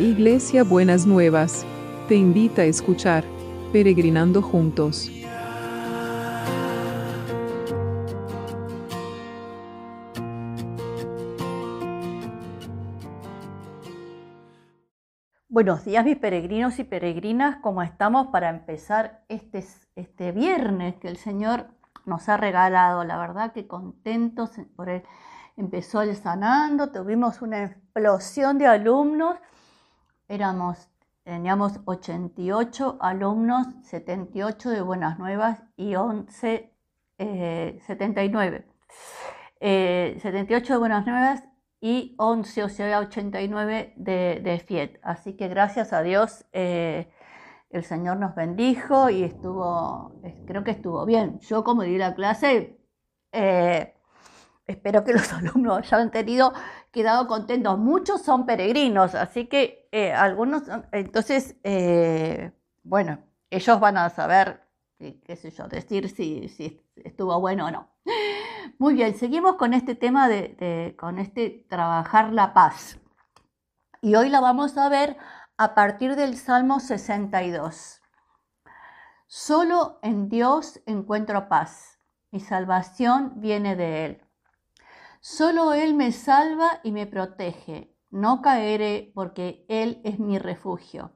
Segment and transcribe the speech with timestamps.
[0.00, 1.66] Iglesia Buenas Nuevas,
[2.08, 3.22] te invita a escuchar
[3.70, 5.10] Peregrinando Juntos.
[15.50, 19.62] Buenos días mis peregrinos y peregrinas, ¿cómo estamos para empezar este,
[19.96, 21.66] este viernes que el Señor
[22.06, 23.04] nos ha regalado?
[23.04, 25.02] La verdad que contentos por él.
[25.58, 29.36] Empezó el sanando, tuvimos una explosión de alumnos
[30.30, 30.88] éramos,
[31.24, 36.72] teníamos 88 alumnos, 78 de Buenas Nuevas y 11,
[37.18, 38.66] 79.
[39.60, 41.42] 78 de Buenas Nuevas
[41.80, 45.00] y 11, o sea, 89 de, de FIET.
[45.02, 47.10] Así que gracias a Dios eh,
[47.70, 50.12] el Señor nos bendijo y estuvo,
[50.46, 51.40] creo que estuvo bien.
[51.40, 52.78] Yo como di la clase,
[53.32, 53.94] eh,
[54.80, 56.54] espero que los alumnos hayan tenido
[56.90, 57.78] quedado contentos.
[57.78, 63.18] Muchos son peregrinos, así que eh, algunos, entonces, eh, bueno,
[63.50, 64.62] ellos van a saber,
[64.98, 67.90] qué sé yo, decir si, si, estuvo bueno o no.
[68.78, 72.98] Muy bien, seguimos con este tema de, con este trabajar la paz.
[74.00, 75.18] Y hoy la vamos a ver
[75.58, 78.00] a partir del Salmo 62.
[79.26, 81.98] Solo en Dios encuentro paz.
[82.30, 84.29] Mi salvación viene de Él.
[85.22, 87.94] Solo Él me salva y me protege.
[88.10, 91.12] No caeré porque Él es mi refugio.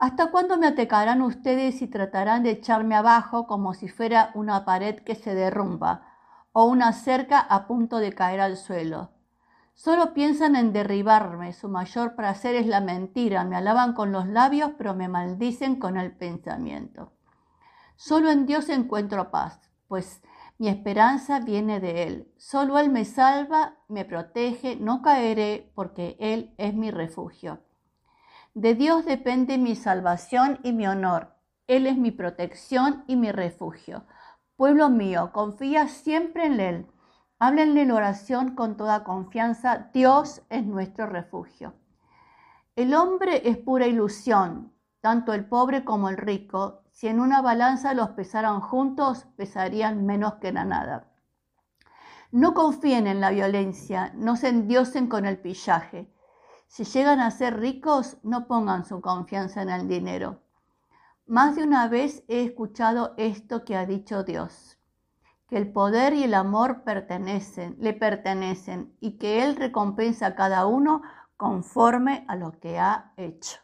[0.00, 4.96] ¿Hasta cuándo me atacarán ustedes y tratarán de echarme abajo como si fuera una pared
[5.00, 6.08] que se derrumba
[6.52, 9.10] o una cerca a punto de caer al suelo?
[9.74, 14.72] Solo piensan en derribarme, su mayor placer es la mentira, me alaban con los labios,
[14.76, 17.12] pero me maldicen con el pensamiento.
[17.94, 20.20] Solo en Dios encuentro paz, pues
[20.58, 22.32] mi esperanza viene de Él.
[22.36, 27.60] Solo Él me salva, me protege, no caeré porque Él es mi refugio.
[28.54, 31.36] De Dios depende mi salvación y mi honor.
[31.68, 34.04] Él es mi protección y mi refugio.
[34.56, 36.86] Pueblo mío, confía siempre en Él.
[37.38, 39.90] Háblenle en oración con toda confianza.
[39.94, 41.74] Dios es nuestro refugio.
[42.74, 47.94] El hombre es pura ilusión, tanto el pobre como el rico, si en una balanza
[47.94, 51.12] los pesaran juntos, pesarían menos que la nada.
[52.32, 56.12] No confíen en la violencia, no se endiosen con el pillaje.
[56.66, 60.42] Si llegan a ser ricos, no pongan su confianza en el dinero.
[61.26, 64.78] Más de una vez he escuchado esto que ha dicho Dios,
[65.46, 70.66] que el poder y el amor pertenecen, le pertenecen y que Él recompensa a cada
[70.66, 71.02] uno
[71.36, 73.58] conforme a lo que ha hecho.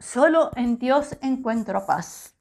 [0.00, 2.36] Solo en Dios encuentro paz.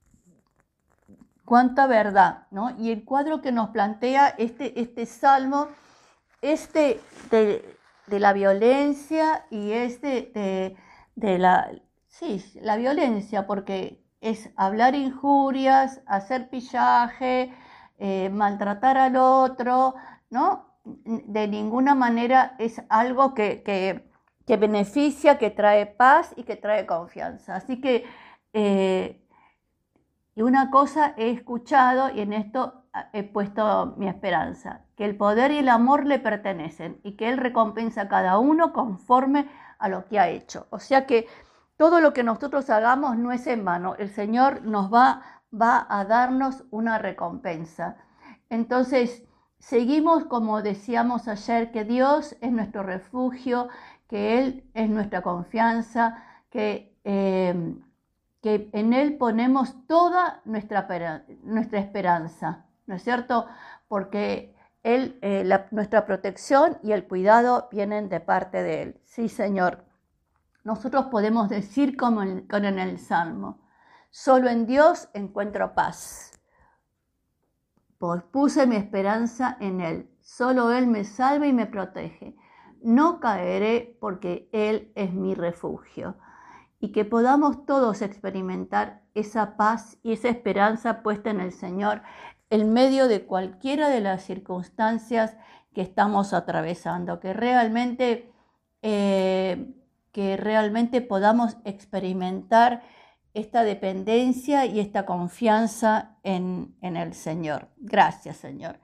[1.44, 2.76] Cuánta verdad, ¿no?
[2.78, 5.68] Y el cuadro que nos plantea este, este salmo,
[6.42, 7.02] este
[7.32, 10.32] de, la violencia y este
[11.16, 11.72] de, la,
[12.08, 17.56] sí, la violencia, porque es hablar injurias, hacer pillaje,
[17.98, 19.96] eh, maltratar al otro,
[20.30, 20.76] ¿no?
[20.84, 23.64] De ninguna manera es algo que
[24.48, 27.56] que beneficia, que trae paz y que trae confianza.
[27.58, 28.06] Así que,
[28.54, 29.22] eh,
[30.36, 35.60] una cosa he escuchado y en esto he puesto mi esperanza, que el poder y
[35.60, 39.50] el amor le pertenecen y que Él recompensa a cada uno conforme
[39.80, 40.68] a lo que ha hecho.
[40.70, 41.28] O sea que
[41.76, 45.22] todo lo que nosotros hagamos no es en vano, el Señor nos va,
[45.54, 47.98] va a darnos una recompensa.
[48.50, 49.24] Entonces,
[49.60, 53.70] seguimos como decíamos ayer, que Dios es nuestro refugio,
[54.08, 57.82] que Él es nuestra confianza, que, em,
[58.42, 63.48] que en Él ponemos toda nuestra, nuestra esperanza, ¿no es cierto?
[63.88, 69.02] Porque él, eh, nuestra protección y el cuidado vienen de parte de Él.
[69.04, 69.84] Sí, Señor.
[70.64, 73.60] Nosotros podemos decir como en, como en el Salmo,
[74.12, 76.32] solo en Dios encuentro paz.
[78.32, 80.10] Puse mi esperanza en Él.
[80.22, 82.38] Solo Él me salva y me protege
[82.84, 86.16] no caeré porque Él es mi refugio.
[86.80, 92.02] Y que podamos todos experimentar esa paz y esa esperanza puesta en el Señor
[92.50, 95.36] en medio de cualquiera de las circunstancias
[95.74, 98.32] que estamos atravesando, que realmente,
[98.82, 99.74] eh,
[100.12, 102.84] que realmente podamos experimentar
[103.34, 107.70] esta dependencia y esta confianza en, en el Señor.
[107.78, 108.80] Gracias, Señor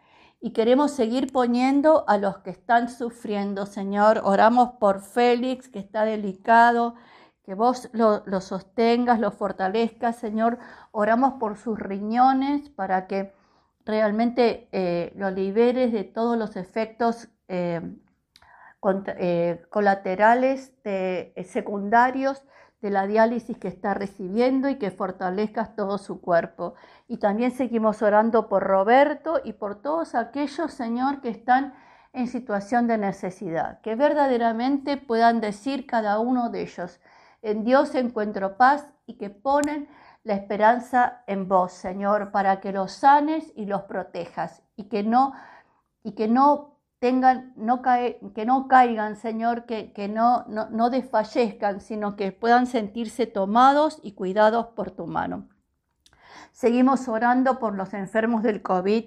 [0.46, 4.20] y queremos seguir poniendo a los que están sufriendo, Señor.
[4.26, 6.96] Oramos por Félix, que está delicado,
[7.46, 10.60] que vos lo, sostengas, lo fortalezcas, Señor.
[10.92, 13.34] Oramos por sus riñones para que
[13.86, 17.80] realmente eh, lo liberes de todos los efectos eh,
[19.18, 20.74] eh, colaterales
[21.46, 22.44] secundarios
[22.84, 26.76] de la diálisis que está recibiendo y que fortalezcas todo su cuerpo.
[27.08, 31.74] Y también seguimos orando por Roberto y por todos aquellos, Señor, que están
[32.12, 37.00] en situación de necesidad, que verdaderamente puedan decir cada uno de ellos,
[37.42, 39.88] en Dios encuentro paz y que ponen
[40.24, 45.34] la esperanza en vos, Señor, para que los sanes y los protejas y que no,
[46.04, 46.73] y que no
[47.04, 47.54] tengan,
[48.34, 54.00] que no caigan, Señor, que, que no, no, no desfallezcan, sino que puedan sentirse tomados
[54.04, 55.50] y cuidados por tu mano.
[56.54, 59.04] Seguimos orando por los enfermos del COVID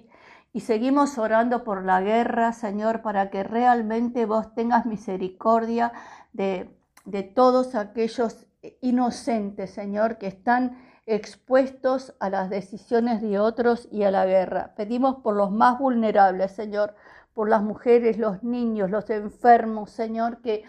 [0.53, 5.91] y seguimos orando por la guerra, Señor, para que realmente vos tengas misericordia
[6.33, 6.69] de,
[7.05, 8.45] de todos aquellos
[8.79, 10.77] inocentes, Señor, que están
[11.07, 14.75] expuestos a las decisiones de otros y a la guerra.
[14.75, 16.93] Pedimos por los más vulnerables, Señor,
[17.37, 20.63] por las mujeres, los niños, los enfermos, Señor, que,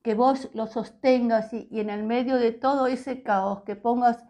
[0.00, 4.24] que vos los sostengas y, y en el medio de todo ese caos, que pongas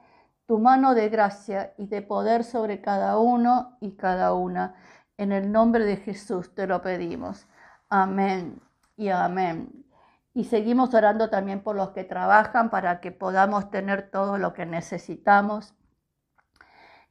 [0.47, 4.75] tu mano de gracia y de poder sobre cada uno y cada una.
[5.19, 7.47] En el nombre de Jesús te lo pedimos.
[7.89, 8.61] Amén
[8.97, 9.87] y amén.
[10.35, 14.67] Y seguimos orando también por los que trabajan para que podamos tener todo lo que
[14.67, 15.77] necesitamos.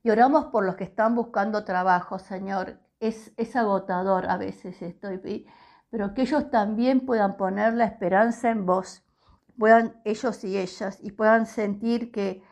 [0.03, 2.85] Y oramos por los que están buscando trabajo, Señor.
[2.99, 5.45] Es, agotador a veces estoy,
[5.89, 9.03] pero que ellos también puedan poner la esperanza en vos,
[9.57, 12.43] puedan ellos y ellas, y puedan sentir que,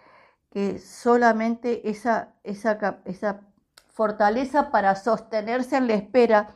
[0.52, 3.42] que solamente esa, esa, esa
[3.88, 6.50] fortaleza para sostenerse en la espera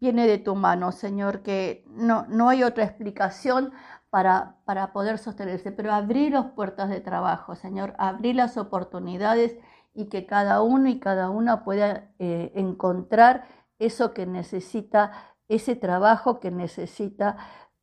[0.00, 3.72] viene de tu mano, Señor, que no, no hay otra explicación
[4.10, 9.56] para, para poder sostenerse, pero abrir las puertas de trabajo, Señor, abrir las oportunidades
[9.94, 13.46] y que cada uno y cada una pueda eh, encontrar
[13.78, 15.12] eso que necesita,
[15.48, 17.36] ese trabajo que necesita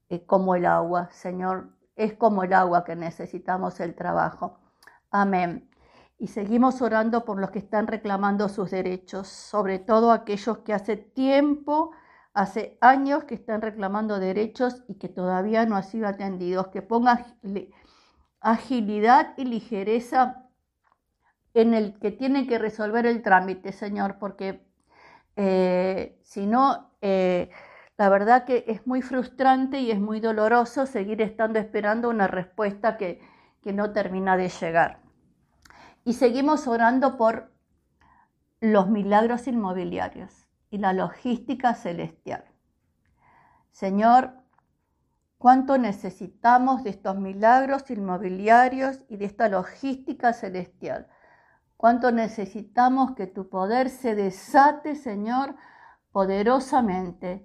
[0.10, 4.60] eh, como el agua, Señor, es como el agua que necesitamos el trabajo.
[5.10, 5.70] Amén.
[6.18, 10.98] Y seguimos orando por los que están reclamando sus derechos, sobre todo aquellos que hace
[10.98, 11.92] tiempo
[12.34, 17.26] hace años que están reclamando derechos y que todavía no han sido atendidos, que ponga
[18.40, 20.46] agilidad y ligereza
[21.54, 24.66] en el que tienen que resolver el trámite, Señor, porque
[25.36, 27.50] eh, si no, eh,
[27.98, 32.98] la verdad que es muy frustrante y es muy doloroso seguir estando esperando una respuesta
[32.98, 33.22] que,
[33.62, 35.00] que no termina de llegar.
[36.04, 37.52] Y seguimos orando por
[38.60, 42.46] los milagros inmobiliarios y la logística celestial.
[43.72, 44.34] Señor,
[45.38, 51.08] cuánto necesitamos de estos milagros inmobiliarios y de esta logística celestial.
[51.82, 55.56] Cuánto necesitamos que tu poder se desate, Señor,
[56.12, 57.44] poderosamente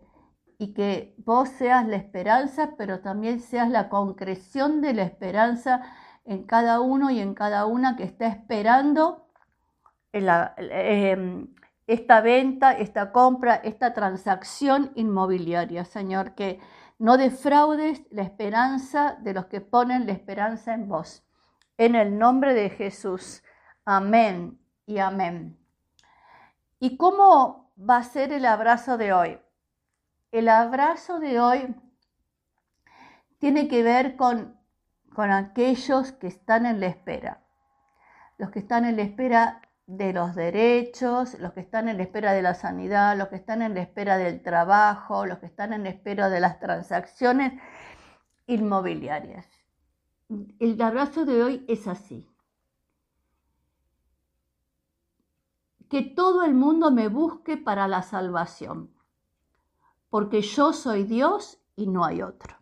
[0.58, 5.80] y que vos seas la esperanza, pero también seas la concreción de la esperanza
[6.26, 9.26] en cada uno y en cada una que está esperando
[10.12, 11.46] la, eh,
[11.86, 16.60] esta venta, esta compra, esta transacción inmobiliaria, Señor, que
[16.98, 21.24] no defraudes la esperanza de los que ponen la esperanza en vos.
[21.78, 23.42] En el nombre de Jesús.
[23.88, 25.56] Amén y amén.
[26.80, 29.38] ¿Y cómo va a ser el abrazo de hoy?
[30.32, 31.72] El abrazo de hoy
[33.38, 34.58] tiene que ver con,
[35.14, 37.44] con aquellos que están en la espera.
[38.38, 42.32] Los que están en la espera de los derechos, los que están en la espera
[42.32, 45.84] de la sanidad, los que están en la espera del trabajo, los que están en
[45.84, 47.52] la espera de las transacciones
[48.48, 49.46] inmobiliarias.
[50.58, 52.28] El abrazo de hoy es así.
[55.88, 58.90] Que todo el mundo me busque para la salvación,
[60.10, 62.56] porque yo soy Dios y no hay otro.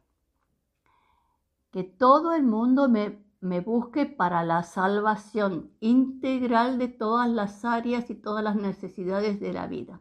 [1.70, 8.08] Que todo el mundo me me busque para la salvación integral de todas las áreas
[8.08, 10.00] y todas las necesidades de la vida.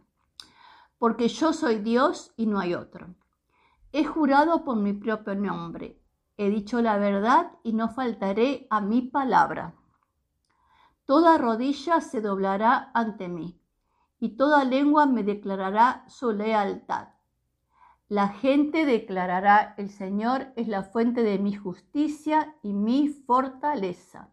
[0.98, 3.14] Porque yo soy Dios y no hay otro.
[3.92, 6.02] He jurado por mi propio nombre.
[6.38, 9.76] He dicho la verdad y no faltaré a mi palabra.
[11.06, 13.60] Toda rodilla se doblará ante mí
[14.20, 17.10] y toda lengua me declarará su lealtad.
[18.08, 24.30] La gente declarará, el Señor es la fuente de mi justicia y mi fortaleza.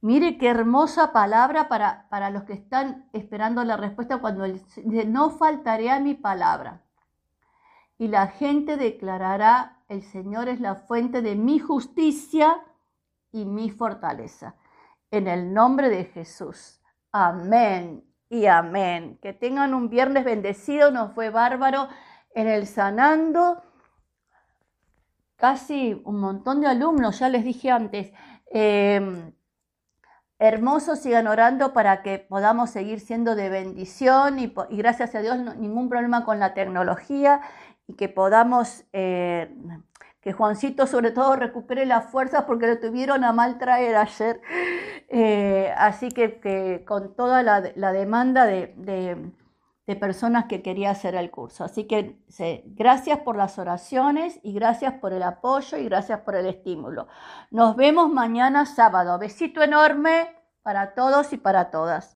[0.00, 4.44] Mire qué hermosa palabra para, para los que están esperando la respuesta cuando
[5.06, 6.82] no faltaré a mi palabra.
[7.98, 12.64] Y la gente declarará, el Señor es la fuente de mi justicia
[13.32, 14.54] y mi fortaleza.
[15.12, 16.80] En el nombre de Jesús.
[17.12, 19.18] Amén y amén.
[19.20, 21.88] Que tengan un viernes bendecido, nos fue bárbaro
[22.34, 23.62] en el Sanando,
[25.36, 28.10] casi un montón de alumnos, ya les dije antes,
[28.50, 29.34] eh,
[30.38, 35.90] hermoso, sigan orando para que podamos seguir siendo de bendición y, gracias a Dios ningún
[35.90, 37.42] problema con la tecnología
[37.86, 39.54] y que podamos, eh,
[40.22, 44.40] que Juancito sobre todo recupere las fuerzas porque lo tuvieron a mal traer ayer.
[45.08, 47.60] Eh, así que, con toda la,
[47.92, 49.32] demanda de
[49.86, 51.64] de personas que quería hacer el curso.
[51.64, 52.18] Así que
[52.66, 57.08] gracias por las oraciones y gracias por el apoyo y gracias por el estímulo.
[57.50, 59.18] Nos vemos mañana sábado.
[59.18, 60.28] Besito enorme
[60.62, 62.10] para todos y para todas.